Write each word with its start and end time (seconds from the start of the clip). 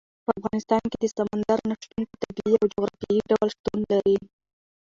په 0.25 0.31
افغانستان 0.39 0.83
کې 0.91 0.97
د 1.01 1.05
سمندر 1.17 1.59
نه 1.69 1.75
شتون 1.81 2.03
په 2.09 2.15
طبیعي 2.23 2.55
او 2.61 2.65
جغرافیایي 2.73 3.21
ډول 3.29 3.49
شتون 3.55 3.79
لري. 3.91 4.17